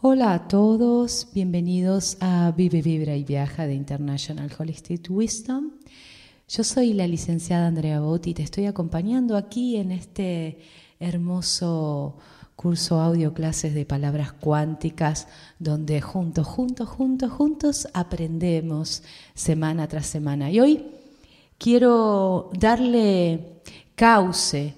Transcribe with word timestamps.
Hola 0.00 0.32
a 0.32 0.46
todos, 0.46 1.26
bienvenidos 1.34 2.18
a 2.20 2.52
Vive, 2.56 2.82
Vibra 2.82 3.16
y 3.16 3.24
Viaja 3.24 3.66
de 3.66 3.74
International 3.74 4.48
Holistic 4.56 5.08
Wisdom. 5.10 5.72
Yo 6.48 6.62
soy 6.62 6.92
la 6.92 7.08
licenciada 7.08 7.66
Andrea 7.66 7.98
Botti 7.98 8.30
y 8.30 8.34
te 8.34 8.44
estoy 8.44 8.66
acompañando 8.66 9.36
aquí 9.36 9.76
en 9.76 9.90
este 9.90 10.60
hermoso 11.00 12.16
curso 12.54 13.00
audio 13.00 13.34
clases 13.34 13.74
de 13.74 13.84
palabras 13.84 14.32
cuánticas 14.32 15.26
donde 15.58 16.00
juntos, 16.00 16.46
juntos, 16.46 16.88
juntos, 16.88 17.32
juntos 17.32 17.88
aprendemos 17.92 19.02
semana 19.34 19.88
tras 19.88 20.06
semana. 20.06 20.48
Y 20.48 20.60
hoy 20.60 20.86
quiero 21.58 22.50
darle 22.56 23.62
cauce 23.96 24.76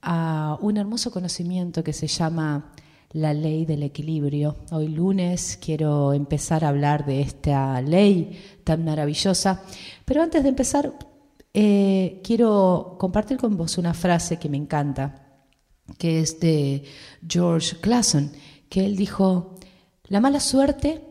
a 0.00 0.56
un 0.62 0.78
hermoso 0.78 1.10
conocimiento 1.10 1.84
que 1.84 1.92
se 1.92 2.06
llama 2.06 2.72
la 3.12 3.34
ley 3.34 3.66
del 3.66 3.82
equilibrio. 3.82 4.56
Hoy 4.70 4.88
lunes 4.88 5.58
quiero 5.60 6.12
empezar 6.12 6.64
a 6.64 6.68
hablar 6.68 7.04
de 7.04 7.20
esta 7.20 7.80
ley 7.82 8.38
tan 8.64 8.84
maravillosa, 8.84 9.62
pero 10.04 10.22
antes 10.22 10.42
de 10.42 10.48
empezar 10.48 10.92
eh, 11.54 12.20
quiero 12.24 12.96
compartir 12.98 13.36
con 13.36 13.56
vos 13.56 13.76
una 13.76 13.92
frase 13.92 14.38
que 14.38 14.48
me 14.48 14.56
encanta, 14.56 15.44
que 15.98 16.20
es 16.20 16.40
de 16.40 16.84
George 17.28 17.76
Clason, 17.80 18.32
que 18.70 18.86
él 18.86 18.96
dijo, 18.96 19.56
la 20.04 20.20
mala 20.20 20.40
suerte 20.40 21.02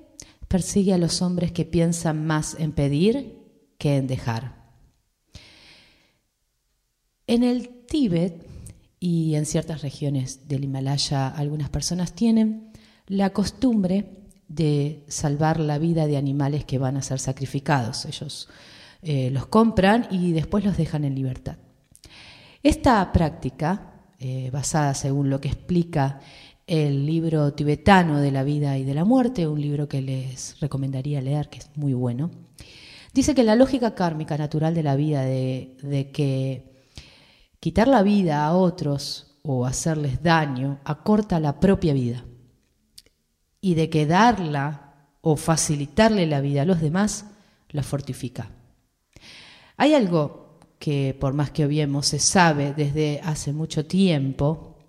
persigue 0.48 0.94
a 0.94 0.98
los 0.98 1.22
hombres 1.22 1.52
que 1.52 1.66
piensan 1.66 2.26
más 2.26 2.56
en 2.60 2.72
pedir 2.72 3.38
que 3.78 3.98
en 3.98 4.08
dejar. 4.08 4.60
En 7.28 7.44
el 7.44 7.86
Tíbet 7.86 8.51
y 9.04 9.34
en 9.34 9.48
ciertas 9.48 9.82
regiones 9.82 10.48
del 10.48 10.64
Himalaya 10.64 11.28
algunas 11.28 11.72
personas 11.72 12.14
tienen 12.14 12.72
la 13.08 13.32
costumbre 13.32 14.06
de 14.48 15.04
salvar 15.08 15.60
la 15.60 15.80
vida 15.80 16.06
de 16.06 16.18
animales 16.18 16.66
que 16.66 16.78
van 16.78 16.98
a 16.98 17.02
ser 17.02 17.18
sacrificados. 17.18 18.06
Ellos 18.06 18.48
eh, 19.02 19.32
los 19.32 19.48
compran 19.48 20.08
y 20.12 20.34
después 20.34 20.64
los 20.64 20.78
dejan 20.78 21.04
en 21.04 21.16
libertad. 21.16 21.58
Esta 22.62 23.12
práctica, 23.12 24.04
eh, 24.20 24.52
basada 24.54 24.94
según 24.94 25.32
lo 25.32 25.42
que 25.42 25.48
explica 25.48 26.20
el 26.68 27.08
libro 27.08 27.54
tibetano 27.54 28.20
de 28.20 28.30
la 28.30 28.44
vida 28.44 28.78
y 28.78 28.84
de 28.84 28.94
la 28.94 29.04
muerte, 29.04 29.48
un 29.48 29.60
libro 29.60 29.90
que 29.90 30.04
les 30.04 30.60
recomendaría 30.60 31.22
leer, 31.22 31.50
que 31.50 31.58
es 31.58 31.72
muy 31.76 31.94
bueno, 31.94 32.30
dice 33.16 33.34
que 33.34 33.44
la 33.44 33.56
lógica 33.56 33.96
kármica 33.96 34.38
natural 34.38 34.76
de 34.76 34.84
la 34.84 34.96
vida, 34.96 35.24
de 35.24 36.12
que 36.14 36.71
Quitar 37.62 37.88
la 37.88 38.02
vida 38.02 38.44
a 38.44 38.56
otros 38.56 39.38
o 39.44 39.68
hacerles 39.68 40.24
daño 40.24 40.80
acorta 40.84 41.40
la 41.40 41.60
propia 41.60 41.94
vida. 41.94 42.26
Y 43.62 43.76
de 43.76 43.88
que 43.88 44.08
darla 44.08 44.96
o 45.22 45.36
facilitarle 45.36 46.26
la 46.26 46.42
vida 46.42 46.64
a 46.64 46.66
los 46.66 46.82
demás 46.82 47.28
la 47.70 47.84
fortifica. 47.84 48.50
Hay 49.78 49.94
algo 49.94 50.58
que 50.80 51.16
por 51.20 51.36
más 51.36 51.52
que 51.52 51.64
obviemos 51.64 52.08
se 52.08 52.18
sabe 52.18 52.74
desde 52.74 53.22
hace 53.24 53.54
mucho 53.54 53.86
tiempo 53.86 54.80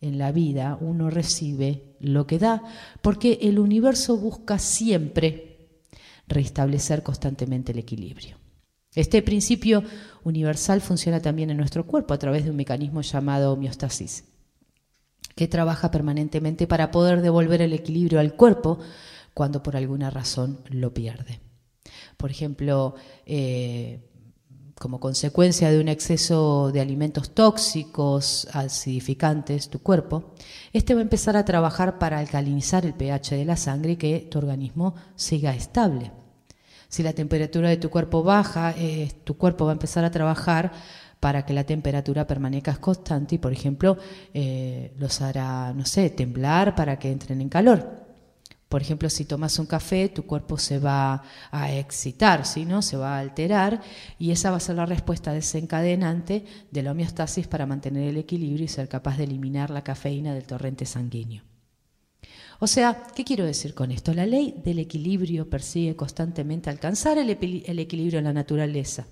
en 0.00 0.16
la 0.16 0.30
vida, 0.30 0.78
uno 0.80 1.10
recibe 1.10 1.96
lo 1.98 2.28
que 2.28 2.38
da, 2.38 2.62
porque 3.00 3.40
el 3.42 3.58
universo 3.58 4.16
busca 4.16 4.60
siempre 4.60 5.70
restablecer 6.28 7.02
constantemente 7.02 7.72
el 7.72 7.80
equilibrio. 7.80 8.36
Este 8.94 9.22
principio 9.22 9.82
universal 10.22 10.80
funciona 10.80 11.20
también 11.20 11.50
en 11.50 11.56
nuestro 11.56 11.86
cuerpo 11.86 12.12
a 12.12 12.18
través 12.18 12.44
de 12.44 12.50
un 12.50 12.56
mecanismo 12.56 13.00
llamado 13.00 13.52
homeostasis, 13.52 14.24
que 15.34 15.48
trabaja 15.48 15.90
permanentemente 15.90 16.66
para 16.66 16.90
poder 16.90 17.22
devolver 17.22 17.62
el 17.62 17.72
equilibrio 17.72 18.20
al 18.20 18.34
cuerpo 18.34 18.78
cuando 19.32 19.62
por 19.62 19.76
alguna 19.76 20.10
razón 20.10 20.58
lo 20.68 20.92
pierde. 20.92 21.40
Por 22.18 22.30
ejemplo, 22.30 22.94
eh, 23.24 24.00
como 24.78 25.00
consecuencia 25.00 25.70
de 25.70 25.80
un 25.80 25.88
exceso 25.88 26.70
de 26.70 26.80
alimentos 26.80 27.34
tóxicos, 27.34 28.46
acidificantes, 28.52 29.70
tu 29.70 29.78
cuerpo, 29.78 30.34
este 30.72 30.94
va 30.94 31.00
a 31.00 31.02
empezar 31.02 31.36
a 31.36 31.44
trabajar 31.44 31.98
para 31.98 32.18
alcalinizar 32.18 32.84
el 32.84 32.92
pH 32.92 33.36
de 33.36 33.44
la 33.44 33.56
sangre 33.56 33.92
y 33.92 33.96
que 33.96 34.28
tu 34.30 34.38
organismo 34.38 34.94
siga 35.14 35.54
estable. 35.54 36.10
Si 36.92 37.02
la 37.02 37.14
temperatura 37.14 37.70
de 37.70 37.78
tu 37.78 37.88
cuerpo 37.88 38.22
baja, 38.22 38.74
eh, 38.76 39.10
tu 39.24 39.38
cuerpo 39.38 39.64
va 39.64 39.72
a 39.72 39.78
empezar 39.80 40.04
a 40.04 40.10
trabajar 40.10 40.72
para 41.20 41.46
que 41.46 41.54
la 41.54 41.64
temperatura 41.64 42.26
permanezca 42.26 42.76
constante 42.76 43.36
y, 43.36 43.38
por 43.38 43.50
ejemplo, 43.50 43.96
eh, 44.34 44.92
los 44.98 45.22
hará, 45.22 45.72
no 45.72 45.86
sé, 45.86 46.10
temblar 46.10 46.74
para 46.74 46.98
que 46.98 47.10
entren 47.10 47.40
en 47.40 47.48
calor. 47.48 48.04
Por 48.68 48.82
ejemplo, 48.82 49.08
si 49.08 49.24
tomas 49.24 49.58
un 49.58 49.64
café, 49.64 50.10
tu 50.10 50.26
cuerpo 50.26 50.58
se 50.58 50.78
va 50.78 51.22
a 51.50 51.72
excitar, 51.72 52.44
¿sí? 52.44 52.66
¿no? 52.66 52.82
se 52.82 52.98
va 52.98 53.16
a 53.16 53.20
alterar 53.20 53.80
y 54.18 54.30
esa 54.30 54.50
va 54.50 54.58
a 54.58 54.60
ser 54.60 54.76
la 54.76 54.84
respuesta 54.84 55.32
desencadenante 55.32 56.44
de 56.70 56.82
la 56.82 56.90
homeostasis 56.90 57.46
para 57.46 57.64
mantener 57.64 58.10
el 58.10 58.18
equilibrio 58.18 58.66
y 58.66 58.68
ser 58.68 58.90
capaz 58.90 59.16
de 59.16 59.24
eliminar 59.24 59.70
la 59.70 59.82
cafeína 59.82 60.34
del 60.34 60.44
torrente 60.44 60.84
sanguíneo. 60.84 61.42
O 62.64 62.68
sea, 62.68 63.08
¿qué 63.16 63.24
quiero 63.24 63.44
decir 63.44 63.74
con 63.74 63.90
esto? 63.90 64.14
La 64.14 64.24
ley 64.24 64.54
del 64.64 64.78
equilibrio 64.78 65.50
persigue 65.50 65.96
constantemente 65.96 66.70
alcanzar 66.70 67.18
el, 67.18 67.28
equilibrio 67.28 68.20
en 68.20 68.24
la 68.24 68.32
naturaleza. 68.32 69.08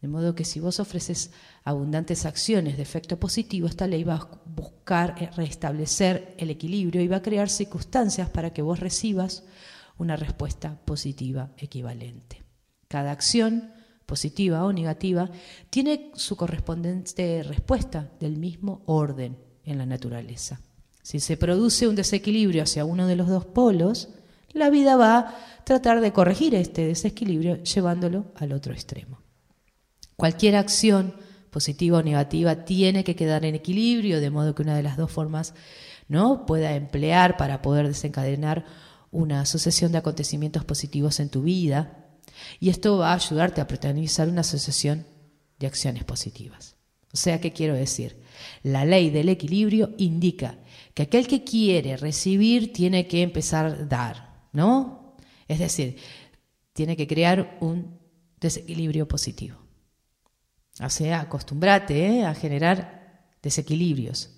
De 0.00 0.08
modo 0.08 0.34
que 0.34 0.46
si 0.46 0.58
vos 0.58 0.80
ofreces 0.80 1.30
abundantes 1.62 2.24
acciones 2.24 2.78
de 2.78 2.82
efecto 2.82 3.20
positivo, 3.20 3.66
esta 3.66 3.86
ley 3.86 4.02
va 4.02 4.14
a 4.14 4.40
buscar 4.46 5.30
restablecer 5.36 6.34
el 6.38 6.48
equilibrio 6.48 7.02
y 7.02 7.08
va 7.08 7.16
a 7.16 7.22
crear 7.22 7.50
circunstancias 7.50 8.30
para 8.30 8.50
que 8.54 8.62
vos 8.62 8.80
recibas 8.80 9.44
una 9.98 10.16
respuesta 10.16 10.80
positiva 10.86 11.52
equivalente. 11.58 12.44
Cada 12.88 13.12
acción, 13.12 13.74
positiva 14.06 14.64
o 14.64 14.72
negativa, 14.72 15.30
tiene 15.68 16.12
su 16.14 16.34
correspondiente 16.34 17.42
respuesta 17.42 18.10
del 18.18 18.38
mismo 18.38 18.84
orden 18.86 19.36
en 19.64 19.76
la 19.76 19.84
naturaleza. 19.84 20.62
Si 21.02 21.20
se 21.20 21.36
produce 21.36 21.88
un 21.88 21.96
desequilibrio 21.96 22.62
hacia 22.62 22.84
uno 22.84 23.06
de 23.06 23.16
los 23.16 23.28
dos 23.28 23.44
polos, 23.44 24.08
la 24.52 24.70
vida 24.70 24.96
va 24.96 25.18
a 25.18 25.36
tratar 25.64 26.00
de 26.00 26.12
corregir 26.12 26.54
este 26.54 26.86
desequilibrio 26.86 27.62
llevándolo 27.62 28.32
al 28.36 28.52
otro 28.52 28.72
extremo. 28.72 29.20
Cualquier 30.16 30.56
acción 30.56 31.14
positiva 31.50 31.98
o 31.98 32.02
negativa 32.02 32.64
tiene 32.64 33.04
que 33.04 33.16
quedar 33.16 33.44
en 33.44 33.54
equilibrio, 33.54 34.20
de 34.20 34.30
modo 34.30 34.54
que 34.54 34.62
una 34.62 34.76
de 34.76 34.82
las 34.82 34.96
dos 34.96 35.10
formas 35.10 35.54
¿no? 36.08 36.46
pueda 36.46 36.74
emplear 36.74 37.36
para 37.36 37.62
poder 37.62 37.86
desencadenar 37.86 38.64
una 39.10 39.46
sucesión 39.46 39.92
de 39.92 39.98
acontecimientos 39.98 40.64
positivos 40.64 41.20
en 41.20 41.30
tu 41.30 41.42
vida. 41.42 42.06
Y 42.60 42.70
esto 42.70 42.98
va 42.98 43.12
a 43.12 43.16
ayudarte 43.16 43.60
a 43.60 43.66
protagonizar 43.66 44.28
una 44.28 44.42
sucesión 44.42 45.06
de 45.58 45.66
acciones 45.66 46.04
positivas. 46.04 46.77
O 47.12 47.16
sea, 47.16 47.40
¿qué 47.40 47.52
quiero 47.52 47.74
decir? 47.74 48.20
La 48.62 48.84
ley 48.84 49.10
del 49.10 49.28
equilibrio 49.28 49.94
indica 49.98 50.58
que 50.94 51.04
aquel 51.04 51.26
que 51.26 51.44
quiere 51.44 51.96
recibir 51.96 52.72
tiene 52.72 53.06
que 53.06 53.22
empezar 53.22 53.66
a 53.66 53.84
dar, 53.84 54.48
¿no? 54.52 55.16
Es 55.46 55.58
decir, 55.58 55.96
tiene 56.72 56.96
que 56.96 57.06
crear 57.06 57.56
un 57.60 57.98
desequilibrio 58.40 59.08
positivo. 59.08 59.58
O 60.80 60.90
sea, 60.90 61.20
acostúmbrate 61.20 62.06
¿eh? 62.06 62.24
a 62.24 62.34
generar 62.34 63.32
desequilibrios, 63.42 64.30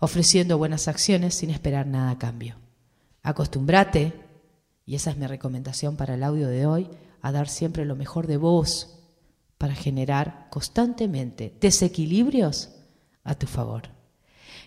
ofreciendo 0.00 0.58
buenas 0.58 0.88
acciones 0.88 1.34
sin 1.34 1.50
esperar 1.50 1.86
nada 1.86 2.10
a 2.10 2.18
cambio. 2.18 2.56
Acostúmbrate, 3.22 4.12
y 4.84 4.94
esa 4.94 5.10
es 5.10 5.16
mi 5.16 5.26
recomendación 5.26 5.96
para 5.96 6.14
el 6.14 6.22
audio 6.22 6.48
de 6.48 6.66
hoy, 6.66 6.90
a 7.22 7.32
dar 7.32 7.48
siempre 7.48 7.84
lo 7.84 7.96
mejor 7.96 8.26
de 8.26 8.36
vos 8.36 8.95
para 9.58 9.74
generar 9.74 10.48
constantemente 10.50 11.54
desequilibrios 11.60 12.70
a 13.24 13.34
tu 13.34 13.46
favor. 13.46 13.96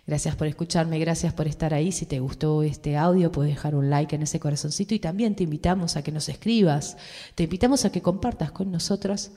Gracias 0.08 0.36
por 0.36 0.48
escucharme, 0.48 0.98
gracias 0.98 1.34
por 1.34 1.48
estar 1.48 1.74
ahí. 1.74 1.92
Si 1.92 2.06
te 2.06 2.20
gustó 2.20 2.64
este 2.64 2.98
audio, 2.98 3.32
puedes 3.32 3.54
dejar 3.54 3.76
un 3.76 3.90
like 3.90 4.16
en 4.16 4.24
ese 4.24 4.40
corazoncito 4.40 4.96
y 4.96 5.00
también 5.00 5.36
te 5.36 5.44
invitamos 5.44 5.96
a 5.96 6.02
que 6.02 6.12
nos 6.12 6.30
escribas, 6.30 6.98
te 7.36 7.44
invitamos 7.44 7.86
a 7.86 7.92
que 7.92 8.02
compartas 8.02 8.52
con 8.52 8.72
nosotros 8.72 9.32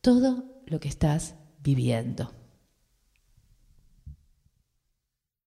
todo 0.00 0.44
lo 0.66 0.80
que 0.80 0.88
estás 0.88 1.34
viviendo. 1.62 2.32